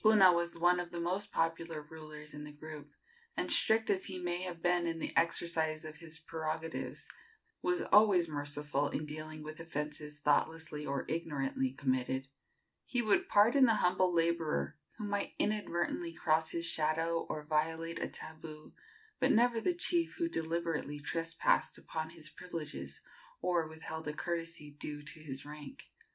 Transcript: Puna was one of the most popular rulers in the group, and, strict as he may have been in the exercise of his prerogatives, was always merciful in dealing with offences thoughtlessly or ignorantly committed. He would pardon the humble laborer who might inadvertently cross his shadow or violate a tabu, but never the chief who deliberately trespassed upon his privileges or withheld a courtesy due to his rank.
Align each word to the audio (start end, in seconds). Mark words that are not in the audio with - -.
Puna 0.00 0.32
was 0.32 0.56
one 0.58 0.80
of 0.80 0.92
the 0.92 0.98
most 0.98 1.30
popular 1.30 1.82
rulers 1.82 2.32
in 2.32 2.44
the 2.44 2.52
group, 2.56 2.88
and, 3.36 3.52
strict 3.52 3.90
as 3.90 4.06
he 4.06 4.18
may 4.18 4.40
have 4.40 4.62
been 4.62 4.86
in 4.86 4.98
the 4.98 5.14
exercise 5.14 5.84
of 5.84 5.96
his 5.96 6.18
prerogatives, 6.18 7.06
was 7.60 7.82
always 7.92 8.26
merciful 8.26 8.88
in 8.88 9.04
dealing 9.04 9.42
with 9.42 9.60
offences 9.60 10.20
thoughtlessly 10.20 10.86
or 10.86 11.04
ignorantly 11.06 11.70
committed. 11.70 12.28
He 12.86 13.02
would 13.02 13.28
pardon 13.28 13.66
the 13.66 13.74
humble 13.74 14.10
laborer 14.10 14.78
who 14.96 15.04
might 15.04 15.34
inadvertently 15.38 16.14
cross 16.14 16.48
his 16.48 16.64
shadow 16.64 17.26
or 17.28 17.44
violate 17.44 18.02
a 18.02 18.08
tabu, 18.08 18.72
but 19.20 19.32
never 19.32 19.60
the 19.60 19.74
chief 19.74 20.14
who 20.16 20.30
deliberately 20.30 20.98
trespassed 20.98 21.76
upon 21.76 22.08
his 22.08 22.30
privileges 22.30 23.02
or 23.42 23.68
withheld 23.68 24.08
a 24.08 24.14
courtesy 24.14 24.70
due 24.70 25.02
to 25.02 25.20
his 25.20 25.44
rank. 25.44 25.90